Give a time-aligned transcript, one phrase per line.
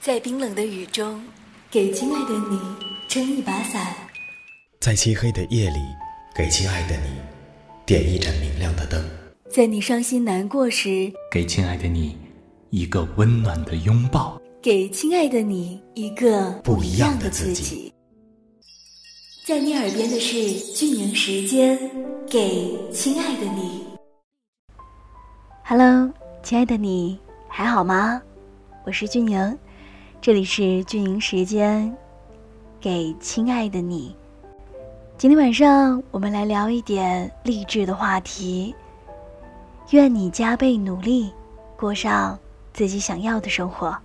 [0.00, 1.20] 在冰冷的雨中，
[1.72, 2.60] 给亲爱的你
[3.08, 3.82] 撑一把伞；
[4.78, 5.80] 在漆黑的夜里，
[6.36, 7.18] 给亲爱的你
[7.84, 9.00] 点一盏明亮的灯；
[9.50, 12.16] 在你伤心难过时，给亲爱的你
[12.70, 17.92] 一个温暖的拥抱；给亲爱的你一个不一样的自己。
[19.44, 21.76] 在你耳边的是俊宁时间，
[22.30, 23.82] 给亲爱的你。
[25.64, 26.08] Hello，
[26.44, 27.18] 亲爱的你
[27.48, 28.22] 还好吗？
[28.86, 29.58] 我是俊宁。
[30.20, 31.96] 这里是俊营时间，
[32.80, 34.16] 给亲爱的你。
[35.16, 38.74] 今天晚上我们来聊一点励志的话题。
[39.90, 41.32] 愿你加倍努力，
[41.76, 42.36] 过上
[42.72, 43.96] 自己想要的生活。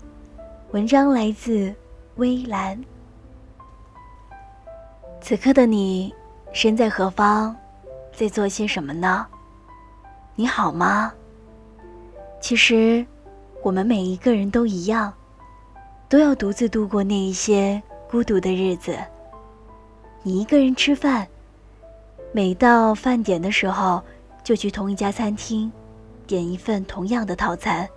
[0.71, 1.73] 文章来自
[2.18, 2.80] 微蓝。
[5.20, 6.13] 此刻的你
[6.54, 7.55] 身在何方，
[8.16, 9.26] 在做些什么呢？
[10.35, 11.12] 你好吗？
[12.40, 13.04] 其实，
[13.63, 15.12] 我们每一个人都一样。
[16.13, 18.96] 都要独自度过那一些孤独的日子。
[20.21, 21.27] 你一个人吃饭，
[22.32, 23.99] 每到饭点的时候，
[24.43, 25.71] 就去同一家餐厅，
[26.27, 27.90] 点一份同样的套餐。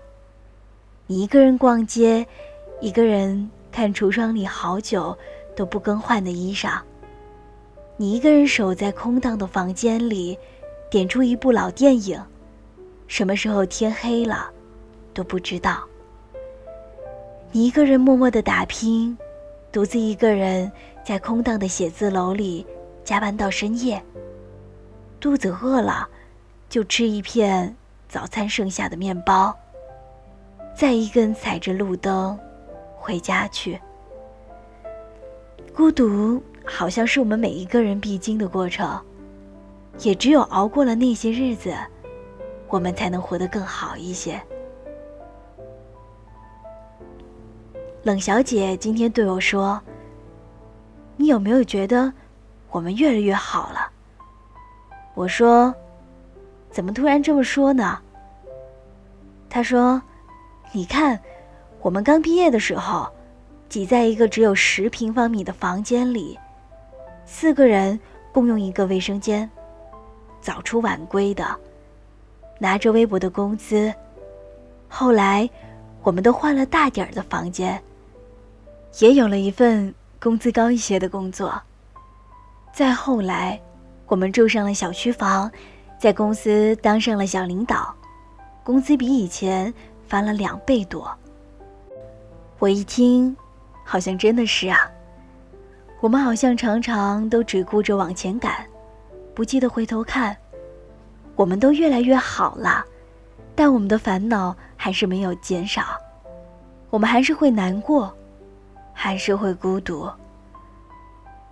[1.07, 2.27] 你一个人逛街，
[2.81, 5.15] 一个人看橱窗里好久
[5.55, 6.81] 都不更换的衣裳。
[7.99, 10.39] 你一个人守在空荡的房间里，
[10.91, 12.19] 点出一部老电影，
[13.09, 14.51] 什么时候天黑了，
[15.13, 15.87] 都不知道。
[17.57, 19.17] 你一个人默默的打拼，
[19.73, 20.71] 独自一个人
[21.03, 22.67] 在空荡的写字楼里
[23.03, 23.99] 加班到深夜。
[25.19, 26.07] 肚子饿了，
[26.69, 27.75] 就吃一片
[28.11, 29.57] 早餐剩下的面包，
[30.77, 32.39] 再一根踩着路灯
[32.95, 33.81] 回家去。
[35.75, 39.01] 孤独好像是我们每一个人必经的过程，
[40.01, 41.75] 也只有熬过了那些日子，
[42.69, 44.39] 我们才能活得更好一些。
[48.07, 49.83] 冷小姐今天对我说
[51.19, 52.13] ：“你有没有觉得
[52.71, 53.91] 我们越来越好了？”
[55.15, 55.75] 我说
[56.71, 57.99] ：“怎么突然这么说呢？”
[59.51, 60.01] 她说
[60.71, 61.19] ：“你看，
[61.81, 63.11] 我们刚毕业的时候，
[63.69, 66.39] 挤在一个只有十平方米的房间里，
[67.25, 67.99] 四个人
[68.31, 69.51] 共用一个卫生间，
[70.41, 71.45] 早出晚归的，
[72.61, 73.93] 拿着微薄的工资。
[74.89, 75.51] 后来，
[76.05, 77.83] 我们都换了大点儿的房间。”
[78.99, 81.61] 也有了一份工资高一些的工作。
[82.73, 83.61] 再后来，
[84.07, 85.51] 我们住上了小区房，
[85.99, 87.95] 在公司当上了小领导，
[88.65, 89.73] 工资比以前
[90.07, 91.11] 翻了两倍多。
[92.59, 93.37] 我一听，
[93.85, 94.79] 好像真的是啊。
[96.01, 98.67] 我们好像常常都只顾着往前赶，
[99.35, 100.37] 不记得回头看。
[101.35, 102.83] 我们都越来越好了，
[103.55, 105.83] 但我们的烦恼还是没有减少，
[106.89, 108.15] 我们还是会难过。
[108.99, 110.11] 还是会孤独。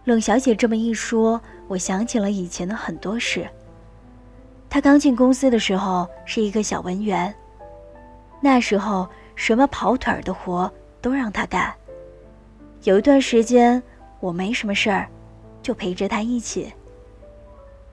[0.05, 1.39] 冷小姐这么一说，
[1.69, 3.47] 我想起了以前的很多事。
[4.71, 7.33] 她刚进公司的时候是一个小文员，
[8.41, 9.07] 那时候
[9.37, 10.73] 什么跑腿儿的活
[11.03, 11.73] 都让她干。
[12.83, 13.81] 有一段时间
[14.21, 15.07] 我没什么事儿，
[15.63, 16.73] 就陪着她一起。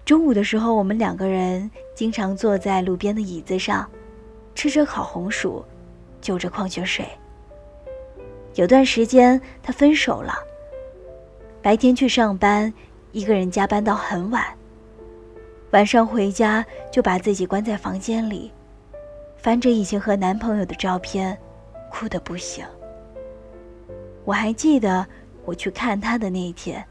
[0.05, 3.87] 中午的时候，我们两个人经常坐在路边的椅子上，
[4.55, 5.63] 吃着烤红薯，
[6.19, 7.05] 就着矿泉水。
[8.55, 10.33] 有段时间，他分手了。
[11.61, 12.73] 白天去上班，
[13.11, 14.43] 一个人加班到很晚。
[15.71, 18.51] 晚上回家就把自己关在房间里，
[19.37, 21.37] 翻着以前和男朋友的照片，
[21.89, 22.65] 哭得不行。
[24.25, 25.05] 我还记得
[25.45, 26.83] 我去看他的那一天，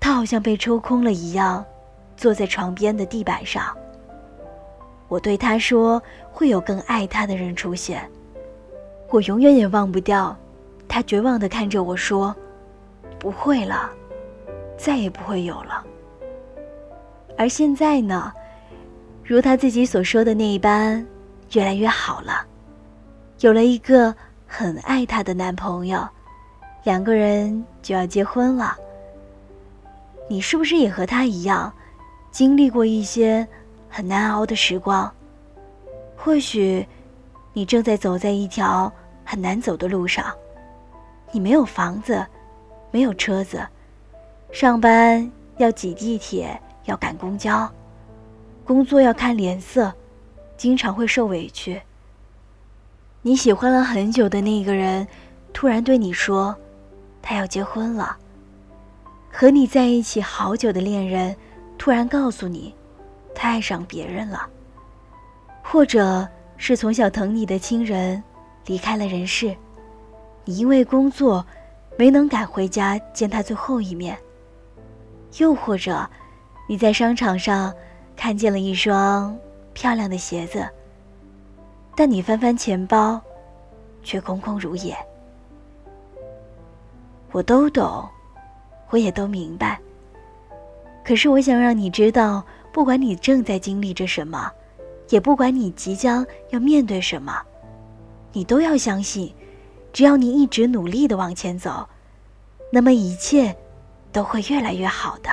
[0.00, 1.64] 他好像被抽空了一样，
[2.16, 3.76] 坐在床边的地板上。
[5.08, 8.08] 我对他说：“会有更爱他的人出现。”
[9.10, 10.36] 我永远也忘不掉，
[10.86, 12.34] 他绝望的看着我说
[13.18, 13.90] ：“不会了，
[14.76, 15.82] 再也不会有了。”
[17.38, 18.30] 而现在呢，
[19.24, 21.06] 如他自己所说的那一般，
[21.52, 22.44] 越来越好了，
[23.40, 24.14] 有了一个
[24.46, 26.06] 很爱他的男朋友，
[26.84, 28.76] 两个人就要结婚了。
[30.28, 31.72] 你是不是也和他一样，
[32.30, 33.48] 经历过一些
[33.88, 35.10] 很难熬的时光？
[36.14, 36.86] 或许。
[37.58, 38.92] 你正在走在一条
[39.24, 40.32] 很难走的路上，
[41.32, 42.24] 你没有房子，
[42.92, 43.66] 没有车子，
[44.52, 47.68] 上班要挤地铁，要赶公交，
[48.64, 49.92] 工作要看脸色，
[50.56, 51.82] 经常会受委屈。
[53.22, 55.04] 你喜欢了很久的那个人，
[55.52, 56.54] 突然对你说，
[57.20, 58.16] 他要结婚了。
[59.32, 61.34] 和你在一起好久的恋人，
[61.76, 62.72] 突然告诉你，
[63.34, 64.48] 他爱上别人了，
[65.60, 66.24] 或者。
[66.58, 68.22] 是从小疼你的亲人
[68.66, 69.56] 离开了人世，
[70.44, 71.46] 你因为工作
[71.96, 74.18] 没能赶回家见他最后一面。
[75.38, 76.08] 又或者，
[76.68, 77.72] 你在商场上
[78.16, 79.34] 看见了一双
[79.72, 80.68] 漂亮的鞋子，
[81.94, 83.20] 但你翻翻钱包，
[84.02, 84.96] 却空空如也。
[87.30, 88.06] 我都懂，
[88.90, 89.78] 我也都明白。
[91.04, 94.50] 可是我想让你知道，不管你正在经历着什么，
[95.08, 97.40] 也不管你即将要面对什么，
[98.32, 99.34] 你都要相信，
[99.92, 101.88] 只要你一直努力的往前走，
[102.70, 103.56] 那么一切。
[104.10, 105.28] 都会越来越好的，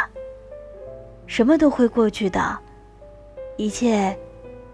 [1.28, 2.60] 什么都会过去的，
[3.56, 4.16] 一切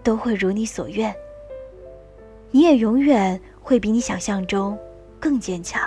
[0.02, 1.14] 都会如你所愿。
[2.50, 4.76] 你也永远会比你想象中
[5.20, 5.80] 更坚强。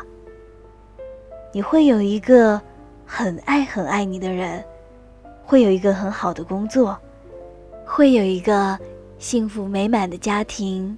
[1.51, 2.59] 你会有一个
[3.05, 4.63] 很爱很爱你的人，
[5.43, 6.97] 会有一个很好的工作，
[7.85, 8.79] 会有一个
[9.17, 10.97] 幸福美满的家庭，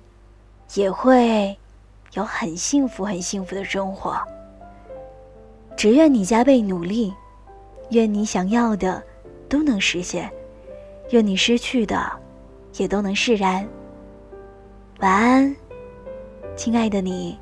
[0.73, 1.55] 也会
[2.13, 4.17] 有很幸福很幸福的生活。
[5.75, 7.13] 只愿你加倍努力，
[7.91, 9.01] 愿你想要的
[9.47, 10.29] 都能实现，
[11.11, 12.11] 愿你失去的
[12.77, 13.67] 也都能释然。
[14.99, 15.55] 晚安，
[16.55, 17.37] 亲爱的你，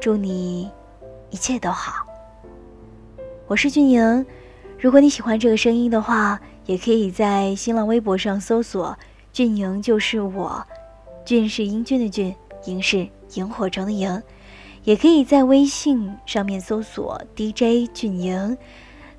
[0.00, 0.68] 祝你
[1.30, 2.04] 一切都好。
[3.46, 4.26] 我是俊莹，
[4.76, 8.98] 如果你喜欢这个声音的话，也可以在新浪微博上搜索
[9.34, 10.64] “俊莹就是我”，
[11.26, 12.34] 俊是英俊的俊，
[12.64, 14.22] 莹是萤火虫的萤。
[14.84, 18.56] 也可以在微信上面搜索 DJ 俊莹，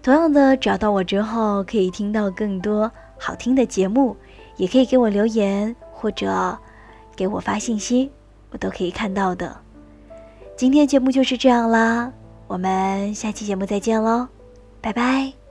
[0.01, 4.15] 同样的找到我之后，可以听到更多好听的节目，
[4.57, 6.57] 也可以给我留言或者
[7.15, 8.11] 给我发信息，
[8.51, 9.57] 我都可以看到的。
[10.55, 12.13] 今天节目就是这样啦，
[12.47, 14.27] 我们下期节目再见喽，
[14.79, 15.44] 拜拜。